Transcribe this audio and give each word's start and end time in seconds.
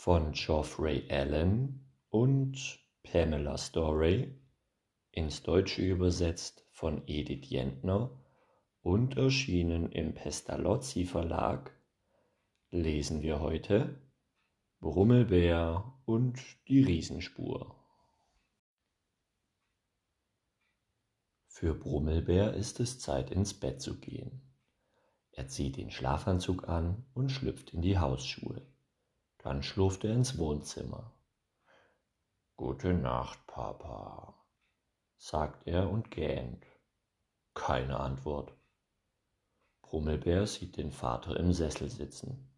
von 0.00 0.32
Geoffrey 0.32 1.06
Allen 1.10 1.84
und 2.08 2.80
Pamela 3.02 3.58
Storey, 3.58 4.34
ins 5.10 5.42
Deutsche 5.42 5.82
übersetzt 5.82 6.64
von 6.70 7.02
Edith 7.06 7.50
Jentner 7.50 8.10
und 8.80 9.18
erschienen 9.18 9.92
im 9.92 10.14
Pestalozzi 10.14 11.04
Verlag, 11.04 11.78
lesen 12.70 13.20
wir 13.20 13.40
heute 13.40 14.00
Brummelbär 14.80 15.92
und 16.06 16.40
die 16.66 16.82
Riesenspur. 16.82 17.76
Für 21.46 21.74
Brummelbär 21.74 22.54
ist 22.54 22.80
es 22.80 23.00
Zeit 23.00 23.30
ins 23.30 23.52
Bett 23.52 23.82
zu 23.82 24.00
gehen. 24.00 24.40
Er 25.32 25.48
zieht 25.48 25.76
den 25.76 25.90
Schlafanzug 25.90 26.70
an 26.70 27.04
und 27.12 27.30
schlüpft 27.30 27.74
in 27.74 27.82
die 27.82 27.98
Hausschuhe. 27.98 28.69
Dann 29.42 29.62
schlurft 29.62 30.04
er 30.04 30.14
ins 30.14 30.38
Wohnzimmer. 30.38 31.12
Gute 32.56 32.92
Nacht, 32.92 33.46
Papa, 33.46 34.34
sagt 35.16 35.66
er 35.66 35.88
und 35.88 36.10
gähnt. 36.10 36.66
Keine 37.54 37.98
Antwort. 37.98 38.52
Brummelbär 39.82 40.46
sieht 40.46 40.76
den 40.76 40.92
Vater 40.92 41.38
im 41.38 41.52
Sessel 41.52 41.88
sitzen. 41.88 42.52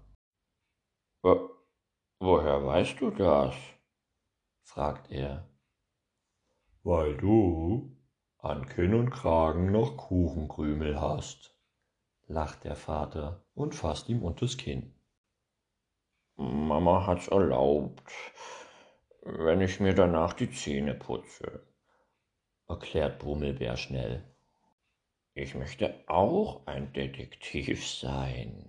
Wo, 1.23 1.49
woher 2.21 2.67
weißt 2.67 3.01
du 3.01 3.11
das? 3.11 3.55
fragt 4.63 5.11
er. 5.11 5.49
Weil 6.83 7.17
du 7.17 7.97
an 8.37 8.67
Kinn 8.67 8.93
und 8.93 9.09
Kragen 9.09 9.73
noch 9.73 9.97
Kuchenkrümel 9.97 11.01
hast, 11.01 11.59
lacht 12.27 12.65
der 12.65 12.77
Vater 12.77 13.43
und 13.55 13.75
fasst 13.75 14.11
ihm 14.11 14.23
unters 14.23 14.59
Kinn. 14.59 14.95
Mama 16.37 17.07
hat's 17.07 17.29
erlaubt, 17.29 18.13
wenn 19.31 19.61
ich 19.61 19.79
mir 19.79 19.95
danach 19.95 20.33
die 20.33 20.51
Zähne 20.51 20.95
putze, 20.95 21.67
erklärt 22.67 23.19
Brummelbär 23.19 23.77
schnell. 23.77 24.25
Ich 25.35 25.55
möchte 25.55 26.03
auch 26.07 26.67
ein 26.67 26.93
Detektiv 26.95 27.87
sein. 27.87 28.67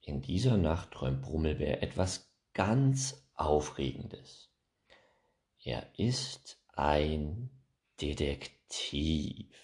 In 0.00 0.20
dieser 0.20 0.56
Nacht 0.56 0.90
träumt 0.90 1.22
Brummelbär 1.22 1.82
etwas 1.82 2.28
ganz 2.54 3.24
Aufregendes. 3.34 4.50
Er 5.62 5.86
ist 5.96 6.60
ein 6.74 7.50
Detektiv. 8.00 9.54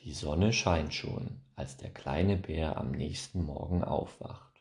Die 0.00 0.12
Sonne 0.12 0.52
scheint 0.52 0.92
schon, 0.92 1.40
als 1.54 1.76
der 1.76 1.90
kleine 1.92 2.36
Bär 2.36 2.76
am 2.76 2.90
nächsten 2.90 3.44
Morgen 3.44 3.84
aufwacht. 3.84 4.53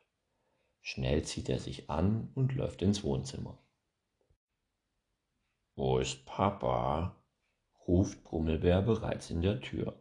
Schnell 0.86 1.24
zieht 1.24 1.48
er 1.48 1.60
sich 1.60 1.90
an 1.90 2.30
und 2.36 2.54
läuft 2.56 2.82
ins 2.82 3.06
Wohnzimmer. 3.06 3.58
Wo 5.76 5.98
ist 5.98 6.26
Papa? 6.26 7.16
ruft 7.88 8.22
Brummelbär 8.26 8.82
bereits 8.82 9.30
in 9.30 9.42
der 9.42 9.62
Tür. 9.62 9.98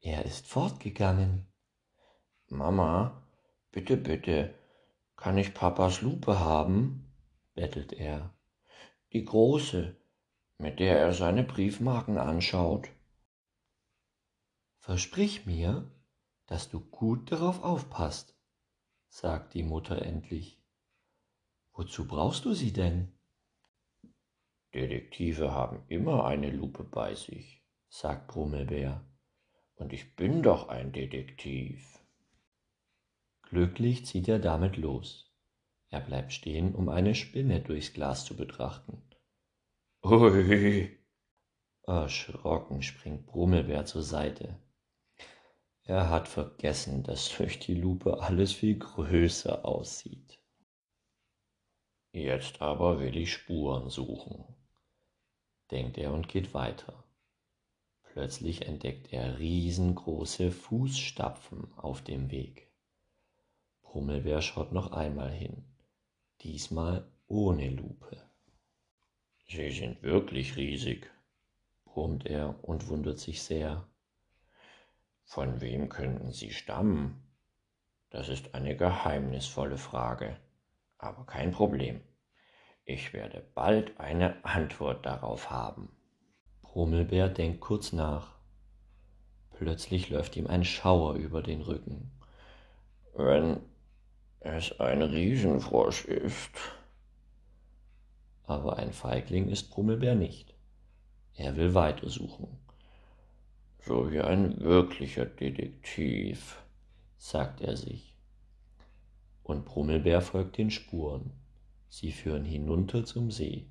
Er 0.00 0.24
ist 0.24 0.46
fortgegangen. 0.46 1.46
Mama, 2.48 3.22
bitte, 3.70 3.98
bitte, 3.98 4.54
kann 5.14 5.36
ich 5.36 5.52
Papas 5.52 6.00
Lupe 6.00 6.40
haben? 6.40 7.12
bettelt 7.52 7.92
er. 7.92 8.34
Die 9.12 9.26
große, 9.26 9.94
mit 10.56 10.80
der 10.80 10.98
er 10.98 11.12
seine 11.12 11.44
Briefmarken 11.44 12.16
anschaut. 12.16 12.88
Versprich 14.78 15.44
mir, 15.44 15.90
dass 16.46 16.70
du 16.70 16.80
gut 16.80 17.30
darauf 17.30 17.62
aufpasst, 17.62 18.39
sagt 19.10 19.54
die 19.54 19.62
Mutter 19.62 20.00
endlich. 20.00 20.58
Wozu 21.72 22.06
brauchst 22.06 22.44
du 22.44 22.54
sie 22.54 22.72
denn? 22.72 23.12
Detektive 24.72 25.52
haben 25.52 25.82
immer 25.88 26.24
eine 26.24 26.50
Lupe 26.50 26.84
bei 26.84 27.14
sich, 27.14 27.62
sagt 27.88 28.28
Brummelbär. 28.28 29.04
Und 29.74 29.92
ich 29.92 30.14
bin 30.14 30.42
doch 30.42 30.68
ein 30.68 30.92
Detektiv. 30.92 31.98
Glücklich 33.42 34.06
zieht 34.06 34.28
er 34.28 34.38
damit 34.38 34.76
los. 34.76 35.34
Er 35.88 36.00
bleibt 36.00 36.32
stehen, 36.32 36.74
um 36.74 36.88
eine 36.88 37.16
Spinne 37.16 37.60
durchs 37.60 37.92
Glas 37.92 38.24
zu 38.24 38.36
betrachten. 38.36 39.02
Ui! 40.04 40.96
Erschrocken 41.82 42.82
springt 42.82 43.26
Brummelbär 43.26 43.86
zur 43.86 44.02
Seite. 44.02 44.56
Er 45.84 46.10
hat 46.10 46.28
vergessen, 46.28 47.02
dass 47.02 47.36
durch 47.36 47.58
die 47.58 47.74
Lupe 47.74 48.20
alles 48.20 48.52
viel 48.52 48.78
größer 48.78 49.64
aussieht. 49.64 50.38
Jetzt 52.12 52.60
aber 52.60 53.00
will 53.00 53.16
ich 53.16 53.32
Spuren 53.32 53.88
suchen, 53.88 54.44
denkt 55.70 55.96
er 55.98 56.12
und 56.12 56.28
geht 56.28 56.54
weiter. 56.54 57.04
Plötzlich 58.02 58.66
entdeckt 58.66 59.12
er 59.12 59.38
riesengroße 59.38 60.50
Fußstapfen 60.50 61.72
auf 61.76 62.02
dem 62.02 62.30
Weg. 62.30 62.68
Brummelbär 63.82 64.42
schaut 64.42 64.72
noch 64.72 64.92
einmal 64.92 65.30
hin, 65.30 65.64
diesmal 66.42 67.08
ohne 67.28 67.70
Lupe. 67.70 68.20
Sie 69.48 69.70
sind 69.70 70.02
wirklich 70.02 70.56
riesig, 70.56 71.10
brummt 71.84 72.26
er 72.26 72.62
und 72.62 72.88
wundert 72.88 73.18
sich 73.18 73.42
sehr. 73.42 73.89
Von 75.30 75.60
wem 75.60 75.88
könnten 75.88 76.32
sie 76.32 76.50
stammen? 76.50 77.22
Das 78.10 78.28
ist 78.28 78.52
eine 78.56 78.74
geheimnisvolle 78.74 79.78
Frage, 79.78 80.36
aber 80.98 81.24
kein 81.24 81.52
Problem. 81.52 82.00
Ich 82.84 83.12
werde 83.12 83.40
bald 83.54 84.00
eine 84.00 84.44
Antwort 84.44 85.06
darauf 85.06 85.48
haben. 85.48 85.94
Brummelbär 86.62 87.28
denkt 87.28 87.60
kurz 87.60 87.92
nach. 87.92 88.40
Plötzlich 89.52 90.10
läuft 90.10 90.34
ihm 90.34 90.48
ein 90.48 90.64
Schauer 90.64 91.14
über 91.14 91.44
den 91.44 91.60
Rücken. 91.60 92.10
Wenn 93.14 93.60
es 94.40 94.80
ein 94.80 95.00
Riesenfrosch 95.00 96.06
ist. 96.06 96.58
Aber 98.42 98.78
ein 98.78 98.92
Feigling 98.92 99.48
ist 99.48 99.70
Brummelbär 99.70 100.16
nicht. 100.16 100.56
Er 101.34 101.54
will 101.54 101.74
weitersuchen 101.74 102.58
so 103.82 104.10
wie 104.10 104.20
ein 104.20 104.60
wirklicher 104.60 105.24
Detektiv, 105.24 106.62
sagt 107.16 107.60
er 107.60 107.76
sich. 107.76 108.16
Und 109.42 109.64
Brummelbär 109.64 110.20
folgt 110.20 110.58
den 110.58 110.70
Spuren. 110.70 111.32
Sie 111.88 112.12
führen 112.12 112.44
hinunter 112.44 113.04
zum 113.04 113.30
See, 113.30 113.70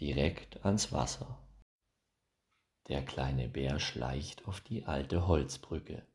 direkt 0.00 0.64
ans 0.64 0.92
Wasser. 0.92 1.38
Der 2.88 3.02
kleine 3.02 3.48
Bär 3.48 3.78
schleicht 3.78 4.46
auf 4.46 4.60
die 4.60 4.84
alte 4.84 5.26
Holzbrücke. 5.26 6.06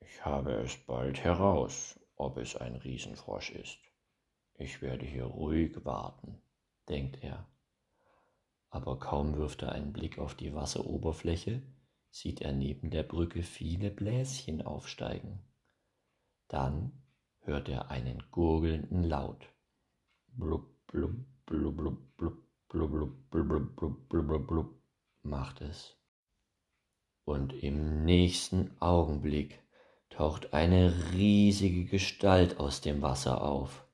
Ich 0.00 0.24
habe 0.24 0.52
es 0.52 0.76
bald 0.76 1.24
heraus, 1.24 1.98
ob 2.16 2.36
es 2.36 2.56
ein 2.56 2.76
Riesenfrosch 2.76 3.50
ist. 3.52 3.78
Ich 4.54 4.82
werde 4.82 5.06
hier 5.06 5.24
ruhig 5.24 5.84
warten, 5.84 6.42
denkt 6.88 7.22
er. 7.22 7.46
Aber 8.68 8.98
kaum 8.98 9.36
wirft 9.36 9.62
er 9.62 9.72
einen 9.72 9.92
Blick 9.92 10.18
auf 10.18 10.34
die 10.34 10.52
Wasseroberfläche, 10.54 11.62
sieht 12.10 12.40
er 12.40 12.52
neben 12.52 12.90
der 12.90 13.02
Brücke 13.02 13.42
viele 13.42 13.90
Bläschen 13.90 14.62
aufsteigen. 14.62 15.40
Dann 16.48 16.92
hört 17.40 17.68
er 17.68 17.90
einen 17.90 18.22
gurgelnden 18.30 19.04
Laut. 19.04 19.46
Blub, 20.28 20.66
blub, 20.86 21.14
blub, 21.46 21.76
blub, 21.76 22.16
blub, 22.16 22.50
Blub, 22.72 22.88
blub, 22.92 23.30
blub, 23.30 23.48
blub, 23.48 24.08
blub, 24.08 24.28
blub, 24.28 24.46
blub, 24.46 24.74
macht 25.24 25.60
es. 25.60 25.96
Und 27.24 27.52
im 27.52 28.04
nächsten 28.04 28.80
Augenblick 28.80 29.60
taucht 30.08 30.54
eine 30.54 31.12
riesige 31.12 31.84
Gestalt 31.84 32.60
aus 32.60 32.80
dem 32.80 33.02
Wasser 33.02 33.42
auf. 33.42 33.84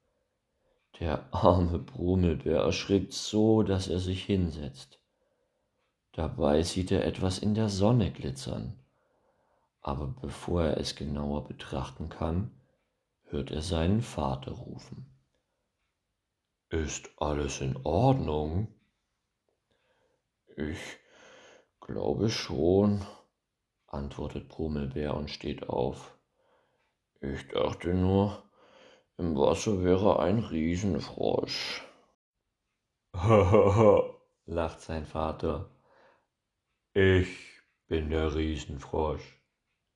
Der 1.01 1.33
arme 1.33 1.79
Brummelbär 1.79 2.59
erschrickt 2.59 3.15
so, 3.15 3.63
dass 3.63 3.89
er 3.89 3.99
sich 3.99 4.25
hinsetzt. 4.25 5.01
Dabei 6.17 6.63
sieht 6.63 6.93
er 6.93 7.05
etwas 7.05 7.39
in 7.39 7.55
der 7.55 7.69
Sonne 7.69 8.11
glitzern. 8.11 8.75
Aber 9.83 10.07
bevor 10.07 10.63
er 10.63 10.79
es 10.79 10.97
genauer 10.97 11.45
betrachten 11.47 12.09
kann, 12.09 12.59
hört 13.25 13.51
er 13.51 13.61
seinen 13.61 14.01
Vater 14.01 14.53
rufen. 14.53 15.05
Ist 16.71 17.11
alles 17.19 17.61
in 17.61 17.77
Ordnung? 17.85 18.69
Ich 20.57 20.81
glaube 21.83 22.31
schon, 22.31 23.05
antwortet 23.87 24.49
Brummelbär 24.49 25.15
und 25.15 25.31
steht 25.31 25.69
auf. 25.69 26.17
Ich 27.21 27.47
dachte 27.49 27.93
nur, 27.93 28.43
im 29.19 29.37
Wasser 29.37 29.85
wäre 29.85 30.19
ein 30.21 30.39
Riesenfrosch. 30.39 31.85
Hahaha, 33.13 34.15
lacht 34.47 34.81
sein 34.81 35.05
Vater. 35.05 35.69
Ich 36.99 37.29
bin 37.89 38.09
der 38.09 38.35
Riesenfrosch. 38.35 39.39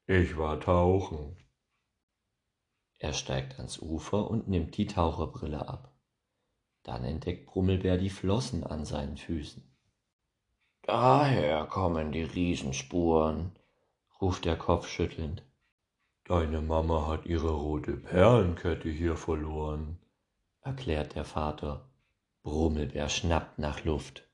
Ich 0.07 0.37
war 0.37 0.61
tauchen. 0.61 1.35
Er 2.99 3.15
steigt 3.15 3.57
ans 3.57 3.79
Ufer 3.79 4.31
und 4.31 4.49
nimmt 4.49 4.77
die 4.77 4.87
Taucherbrille 4.87 5.67
ab. 5.67 5.95
Dann 6.83 7.05
entdeckt 7.05 7.47
Brummelbär 7.47 7.97
die 7.97 8.11
Flossen 8.11 8.65
an 8.65 8.85
seinen 8.85 9.17
Füßen. 9.17 9.63
Daher 10.83 11.65
kommen 11.65 12.13
die 12.13 12.25
Riesenspuren, 12.25 13.53
ruft 14.21 14.45
er 14.45 14.57
kopfschüttelnd. 14.57 15.43
Deine 16.25 16.61
Mama 16.61 17.07
hat 17.07 17.25
ihre 17.25 17.53
rote 17.53 17.95
Perlenkette 17.95 18.91
hier 18.91 19.17
verloren, 19.17 19.99
erklärt 20.61 21.15
der 21.15 21.25
Vater. 21.25 21.89
Brummelbär 22.43 23.09
schnappt 23.09 23.59
nach 23.59 23.85
Luft. 23.87 24.29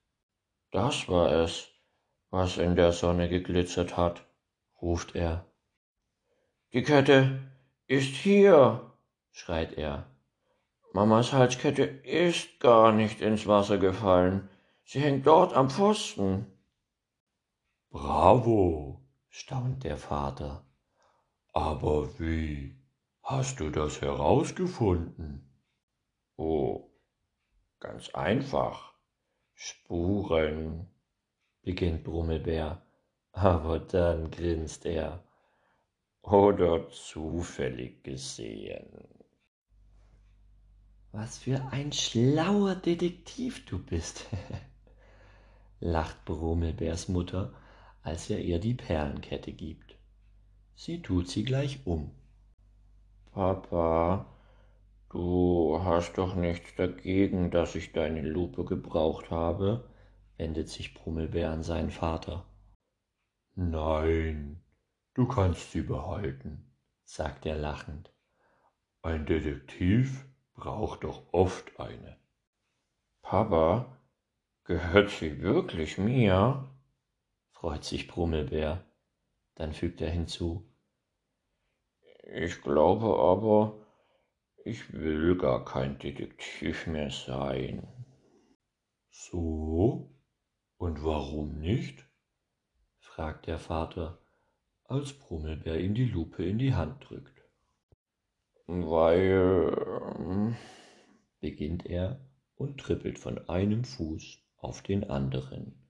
Das 0.72 1.08
war 1.08 1.30
es, 1.30 1.68
was 2.36 2.58
in 2.58 2.76
der 2.76 2.92
Sonne 2.92 3.30
geglitzert 3.30 3.96
hat, 3.96 4.26
ruft 4.82 5.14
er. 5.14 5.46
Die 6.74 6.82
Kette 6.82 7.40
ist 7.86 8.14
hier, 8.14 8.92
schreit 9.30 9.72
er. 9.72 10.06
Mamas 10.92 11.32
Halskette 11.32 11.84
ist 11.84 12.60
gar 12.60 12.92
nicht 12.92 13.22
ins 13.22 13.46
Wasser 13.46 13.78
gefallen. 13.78 14.50
Sie 14.84 15.00
hängt 15.00 15.26
dort 15.26 15.54
am 15.54 15.70
Pfosten. 15.70 16.46
Bravo, 17.90 19.00
staunt 19.30 19.84
der 19.84 19.96
Vater. 19.96 20.66
Aber 21.54 22.18
wie 22.18 22.76
hast 23.22 23.60
du 23.60 23.70
das 23.70 24.02
herausgefunden? 24.02 25.50
Oh, 26.36 26.90
ganz 27.80 28.10
einfach. 28.14 28.92
Spuren, 29.54 30.90
beginnt 31.66 32.04
Brummelbär, 32.04 32.80
aber 33.32 33.80
dann 33.80 34.30
grinst 34.30 34.86
er. 34.86 35.24
Oder 36.22 36.88
zufällig 36.90 38.04
gesehen. 38.04 38.86
Was 41.10 41.38
für 41.38 41.60
ein 41.72 41.90
schlauer 41.90 42.76
Detektiv 42.76 43.66
du 43.66 43.80
bist, 43.80 44.26
lacht 45.80 46.24
Brummelbärs 46.24 47.08
Mutter, 47.08 47.52
als 48.04 48.30
er 48.30 48.38
ihr 48.38 48.60
die 48.60 48.74
Perlenkette 48.74 49.50
gibt. 49.50 49.96
Sie 50.76 51.02
tut 51.02 51.28
sie 51.28 51.42
gleich 51.42 51.80
um. 51.84 52.12
Papa, 53.32 54.26
du 55.10 55.80
hast 55.82 56.16
doch 56.16 56.36
nichts 56.36 56.76
dagegen, 56.76 57.50
dass 57.50 57.74
ich 57.74 57.92
deine 57.92 58.22
Lupe 58.22 58.64
gebraucht 58.64 59.32
habe, 59.32 59.90
wendet 60.36 60.68
sich 60.68 60.94
Brummelbär 60.94 61.50
an 61.50 61.62
seinen 61.62 61.90
Vater. 61.90 62.46
Nein, 63.54 64.62
du 65.14 65.26
kannst 65.26 65.72
sie 65.72 65.82
behalten, 65.82 66.72
sagt 67.04 67.46
er 67.46 67.56
lachend. 67.56 68.12
Ein 69.02 69.24
Detektiv 69.24 70.26
braucht 70.54 71.04
doch 71.04 71.32
oft 71.32 71.78
eine. 71.78 72.18
Papa, 73.22 73.98
gehört 74.64 75.10
sie 75.10 75.40
wirklich 75.40 75.98
mir? 75.98 76.70
freut 77.50 77.84
sich 77.84 78.06
Brummelbär. 78.06 78.84
Dann 79.54 79.72
fügt 79.72 80.00
er 80.00 80.10
hinzu. 80.10 80.70
Ich 82.24 82.60
glaube 82.62 83.18
aber, 83.18 83.86
ich 84.64 84.92
will 84.92 85.36
gar 85.38 85.64
kein 85.64 85.98
Detektiv 85.98 86.86
mehr 86.86 87.10
sein. 87.10 87.88
So? 89.10 90.15
Und 90.96 91.04
warum 91.04 91.60
nicht? 91.60 92.06
fragt 93.00 93.48
der 93.48 93.58
Vater, 93.58 94.18
als 94.84 95.12
Brummelbär 95.12 95.78
ihm 95.78 95.94
die 95.94 96.06
Lupe 96.06 96.42
in 96.42 96.58
die 96.58 96.72
Hand 96.72 97.04
drückt. 97.06 97.42
Weil, 98.66 99.76
ähm, 100.18 100.56
beginnt 101.40 101.84
er 101.84 102.26
und 102.54 102.80
trippelt 102.80 103.18
von 103.18 103.46
einem 103.46 103.84
Fuß 103.84 104.38
auf 104.56 104.80
den 104.80 105.04
anderen. 105.10 105.86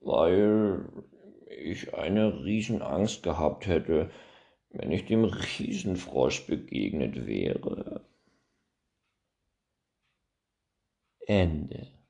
Weil 0.00 0.88
ich 1.50 1.92
eine 1.92 2.42
Riesenangst 2.42 3.22
gehabt 3.22 3.66
hätte, 3.66 4.10
wenn 4.70 4.92
ich 4.92 5.04
dem 5.04 5.24
Riesenfrosch 5.24 6.46
begegnet 6.46 7.26
wäre. 7.26 8.08
Ende. 11.26 12.01